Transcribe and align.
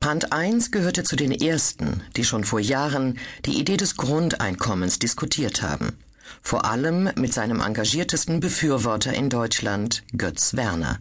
Brandt 0.00 0.28
I 0.34 0.58
gehörte 0.70 1.04
zu 1.04 1.14
den 1.14 1.30
ersten, 1.30 2.02
die 2.16 2.24
schon 2.24 2.44
vor 2.44 2.58
Jahren 2.58 3.18
die 3.44 3.58
Idee 3.58 3.76
des 3.76 3.98
Grundeinkommens 3.98 4.98
diskutiert 4.98 5.60
haben. 5.60 5.98
Vor 6.40 6.64
allem 6.64 7.10
mit 7.16 7.34
seinem 7.34 7.60
engagiertesten 7.60 8.40
Befürworter 8.40 9.12
in 9.12 9.28
Deutschland, 9.28 10.02
Götz 10.16 10.54
Werner. 10.56 11.00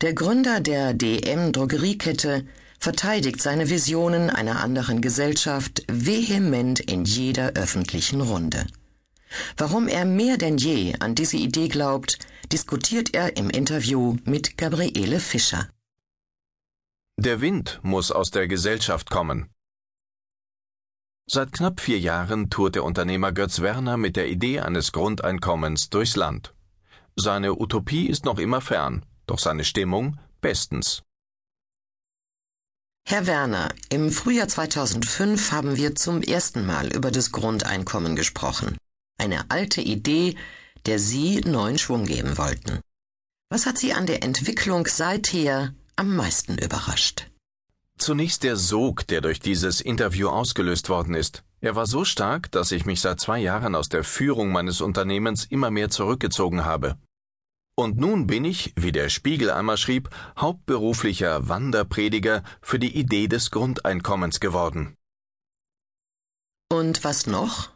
Der 0.00 0.14
Gründer 0.14 0.58
der 0.58 0.94
DM 0.94 1.52
Drogeriekette 1.52 2.44
verteidigt 2.80 3.40
seine 3.40 3.70
Visionen 3.70 4.30
einer 4.30 4.64
anderen 4.64 5.00
Gesellschaft 5.00 5.84
vehement 5.86 6.80
in 6.80 7.04
jeder 7.04 7.52
öffentlichen 7.52 8.20
Runde. 8.20 8.66
Warum 9.56 9.86
er 9.86 10.04
mehr 10.04 10.38
denn 10.38 10.58
je 10.58 10.94
an 10.98 11.14
diese 11.14 11.36
Idee 11.36 11.68
glaubt, 11.68 12.18
diskutiert 12.50 13.14
er 13.14 13.36
im 13.36 13.48
Interview 13.48 14.16
mit 14.24 14.56
Gabriele 14.56 15.20
Fischer. 15.20 15.68
Der 17.20 17.40
Wind 17.40 17.80
muss 17.82 18.12
aus 18.12 18.30
der 18.30 18.46
Gesellschaft 18.46 19.10
kommen. 19.10 19.50
Seit 21.28 21.50
knapp 21.50 21.80
vier 21.80 21.98
Jahren 21.98 22.48
tourt 22.48 22.76
der 22.76 22.84
Unternehmer 22.84 23.32
Götz 23.32 23.60
Werner 23.60 23.96
mit 23.96 24.14
der 24.14 24.28
Idee 24.28 24.60
eines 24.60 24.92
Grundeinkommens 24.92 25.90
durchs 25.90 26.14
Land. 26.14 26.54
Seine 27.16 27.58
Utopie 27.58 28.06
ist 28.06 28.24
noch 28.24 28.38
immer 28.38 28.60
fern, 28.60 29.04
doch 29.26 29.40
seine 29.40 29.64
Stimmung 29.64 30.20
bestens. 30.40 31.02
Herr 33.04 33.26
Werner, 33.26 33.74
im 33.88 34.12
Frühjahr 34.12 34.46
2005 34.46 35.50
haben 35.50 35.76
wir 35.76 35.96
zum 35.96 36.22
ersten 36.22 36.64
Mal 36.66 36.86
über 36.94 37.10
das 37.10 37.32
Grundeinkommen 37.32 38.14
gesprochen. 38.14 38.78
Eine 39.18 39.50
alte 39.50 39.80
Idee, 39.80 40.36
der 40.86 41.00
Sie 41.00 41.40
neuen 41.40 41.78
Schwung 41.78 42.04
geben 42.04 42.38
wollten. 42.38 42.80
Was 43.50 43.66
hat 43.66 43.76
Sie 43.76 43.92
an 43.92 44.06
der 44.06 44.22
Entwicklung 44.22 44.86
seither 44.86 45.74
am 45.98 46.14
meisten 46.14 46.58
überrascht? 46.58 47.26
Zunächst 47.98 48.44
der 48.44 48.56
Sog, 48.56 49.06
der 49.08 49.20
durch 49.20 49.40
dieses 49.40 49.80
Interview 49.80 50.28
ausgelöst 50.28 50.88
worden 50.88 51.14
ist. 51.14 51.42
Er 51.60 51.74
war 51.74 51.86
so 51.86 52.04
stark, 52.04 52.52
dass 52.52 52.70
ich 52.70 52.86
mich 52.86 53.00
seit 53.00 53.18
zwei 53.18 53.40
Jahren 53.40 53.74
aus 53.74 53.88
der 53.88 54.04
Führung 54.04 54.52
meines 54.52 54.80
Unternehmens 54.80 55.44
immer 55.44 55.72
mehr 55.72 55.90
zurückgezogen 55.90 56.64
habe. 56.64 56.96
Und 57.76 57.98
nun 57.98 58.28
bin 58.28 58.44
ich, 58.44 58.72
wie 58.76 58.92
der 58.92 59.08
Spiegel 59.08 59.50
einmal 59.50 59.76
schrieb, 59.76 60.10
hauptberuflicher 60.38 61.48
Wanderprediger 61.48 62.44
für 62.62 62.78
die 62.78 62.96
Idee 62.96 63.26
des 63.26 63.50
Grundeinkommens 63.50 64.38
geworden. 64.38 64.96
Und 66.70 67.02
was 67.02 67.26
noch? 67.26 67.70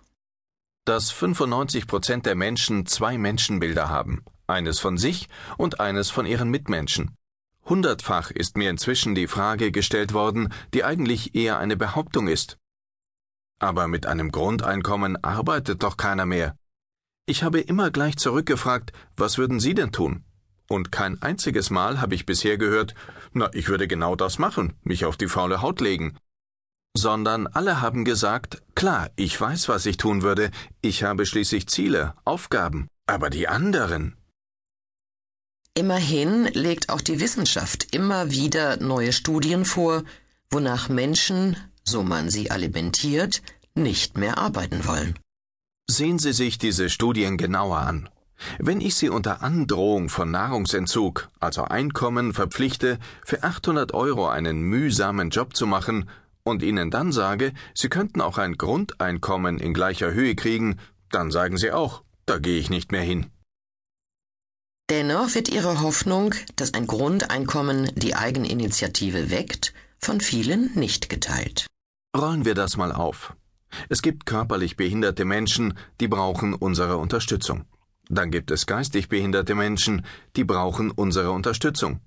Dass 0.84 1.10
95 1.10 1.88
Prozent 1.88 2.26
der 2.26 2.36
Menschen 2.36 2.86
zwei 2.86 3.18
Menschenbilder 3.18 3.88
haben, 3.88 4.24
eines 4.46 4.78
von 4.78 4.96
sich 4.96 5.28
und 5.56 5.80
eines 5.80 6.10
von 6.10 6.26
ihren 6.26 6.50
Mitmenschen. 6.50 7.16
Hundertfach 7.64 8.30
ist 8.30 8.56
mir 8.56 8.70
inzwischen 8.70 9.14
die 9.14 9.28
Frage 9.28 9.70
gestellt 9.70 10.12
worden, 10.12 10.52
die 10.74 10.84
eigentlich 10.84 11.34
eher 11.34 11.58
eine 11.58 11.76
Behauptung 11.76 12.28
ist. 12.28 12.58
Aber 13.60 13.86
mit 13.86 14.06
einem 14.06 14.32
Grundeinkommen 14.32 15.22
arbeitet 15.22 15.82
doch 15.82 15.96
keiner 15.96 16.26
mehr. 16.26 16.56
Ich 17.26 17.44
habe 17.44 17.60
immer 17.60 17.90
gleich 17.90 18.16
zurückgefragt, 18.16 18.92
was 19.16 19.38
würden 19.38 19.60
Sie 19.60 19.74
denn 19.74 19.92
tun? 19.92 20.24
Und 20.68 20.90
kein 20.90 21.22
einziges 21.22 21.70
Mal 21.70 22.00
habe 22.00 22.14
ich 22.14 22.26
bisher 22.26 22.58
gehört, 22.58 22.94
na, 23.32 23.48
ich 23.52 23.68
würde 23.68 23.86
genau 23.86 24.16
das 24.16 24.38
machen, 24.38 24.74
mich 24.82 25.04
auf 25.04 25.16
die 25.16 25.28
faule 25.28 25.62
Haut 25.62 25.80
legen. 25.80 26.16
Sondern 26.96 27.46
alle 27.46 27.80
haben 27.80 28.04
gesagt, 28.04 28.62
klar, 28.74 29.10
ich 29.16 29.40
weiß, 29.40 29.68
was 29.68 29.86
ich 29.86 29.96
tun 29.96 30.22
würde, 30.22 30.50
ich 30.80 31.04
habe 31.04 31.26
schließlich 31.26 31.68
Ziele, 31.68 32.14
Aufgaben. 32.24 32.88
Aber 33.06 33.30
die 33.30 33.48
anderen, 33.48 34.16
Immerhin 35.74 36.44
legt 36.52 36.90
auch 36.90 37.00
die 37.00 37.18
Wissenschaft 37.18 37.94
immer 37.94 38.30
wieder 38.30 38.76
neue 38.76 39.12
Studien 39.12 39.64
vor, 39.64 40.02
wonach 40.50 40.90
Menschen, 40.90 41.56
so 41.82 42.02
man 42.02 42.28
sie 42.28 42.50
alimentiert, 42.50 43.40
nicht 43.74 44.18
mehr 44.18 44.36
arbeiten 44.36 44.86
wollen. 44.86 45.18
Sehen 45.88 46.18
Sie 46.18 46.34
sich 46.34 46.58
diese 46.58 46.90
Studien 46.90 47.38
genauer 47.38 47.78
an. 47.78 48.10
Wenn 48.58 48.82
ich 48.82 48.96
Sie 48.96 49.08
unter 49.08 49.42
Androhung 49.42 50.10
von 50.10 50.30
Nahrungsentzug, 50.30 51.30
also 51.40 51.64
Einkommen, 51.64 52.34
verpflichte, 52.34 52.98
für 53.24 53.42
800 53.42 53.94
Euro 53.94 54.28
einen 54.28 54.60
mühsamen 54.60 55.30
Job 55.30 55.56
zu 55.56 55.66
machen 55.66 56.08
und 56.42 56.62
Ihnen 56.62 56.90
dann 56.90 57.12
sage, 57.12 57.52
Sie 57.74 57.88
könnten 57.88 58.20
auch 58.20 58.36
ein 58.36 58.58
Grundeinkommen 58.58 59.58
in 59.58 59.72
gleicher 59.72 60.12
Höhe 60.12 60.34
kriegen, 60.34 60.78
dann 61.10 61.30
sagen 61.30 61.56
Sie 61.56 61.72
auch, 61.72 62.02
da 62.26 62.38
gehe 62.38 62.58
ich 62.58 62.68
nicht 62.68 62.92
mehr 62.92 63.02
hin. 63.02 63.30
Dennoch 64.92 65.34
wird 65.34 65.48
ihre 65.48 65.80
Hoffnung, 65.80 66.34
dass 66.56 66.74
ein 66.74 66.86
Grundeinkommen 66.86 67.90
die 67.94 68.14
Eigeninitiative 68.14 69.30
weckt, 69.30 69.72
von 69.98 70.20
vielen 70.20 70.70
nicht 70.74 71.08
geteilt. 71.08 71.66
Rollen 72.14 72.44
wir 72.44 72.54
das 72.54 72.76
mal 72.76 72.92
auf. 72.92 73.34
Es 73.88 74.02
gibt 74.02 74.26
körperlich 74.26 74.76
behinderte 74.76 75.24
Menschen, 75.24 75.78
die 75.98 76.08
brauchen 76.08 76.52
unsere 76.52 76.98
Unterstützung. 76.98 77.64
Dann 78.10 78.30
gibt 78.30 78.50
es 78.50 78.66
geistig 78.66 79.08
behinderte 79.08 79.54
Menschen, 79.54 80.04
die 80.36 80.44
brauchen 80.44 80.90
unsere 80.90 81.30
Unterstützung. 81.30 82.00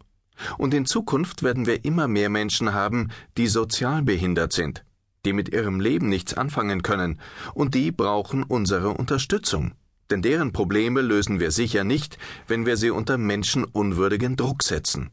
Und 0.60 0.76
in 0.76 0.86
Zukunft 0.86 1.42
werden 1.42 1.66
wir 1.66 1.86
immer 1.86 2.08
mehr 2.08 2.30
Menschen 2.30 2.72
haben, 2.72 3.10
die 3.36 3.48
sozial 3.48 4.04
behindert 4.04 4.54
sind, 4.54 4.86
die 5.26 5.34
mit 5.34 5.50
ihrem 5.50 5.80
Leben 5.80 6.08
nichts 6.08 6.36
anfangen 6.36 6.84
können, 6.84 7.20
und 7.56 7.74
die 7.74 7.92
brauchen 7.92 8.44
unsere 8.44 8.90
Unterstützung 8.90 9.74
denn 10.10 10.22
deren 10.22 10.54
Probleme 10.54 11.02
lösen 11.02 11.40
wir 11.40 11.52
sicher 11.52 11.84
nicht, 11.84 12.18
wenn 12.48 12.66
wir 12.66 12.78
sie 12.78 12.92
unter 12.92 13.18
menschenunwürdigen 13.18 14.36
Druck 14.36 14.64
setzen. 14.64 15.12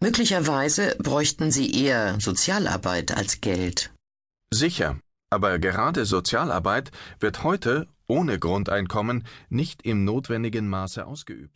Möglicherweise 0.00 0.96
bräuchten 0.98 1.50
sie 1.50 1.72
eher 1.72 2.20
Sozialarbeit 2.20 3.16
als 3.16 3.40
Geld. 3.40 3.92
Sicher, 4.52 4.98
aber 5.30 5.58
gerade 5.58 6.04
Sozialarbeit 6.04 6.90
wird 7.20 7.42
heute 7.42 7.88
ohne 8.06 8.38
Grundeinkommen 8.38 9.26
nicht 9.48 9.82
im 9.82 10.04
notwendigen 10.04 10.68
Maße 10.68 11.06
ausgeübt. 11.06 11.52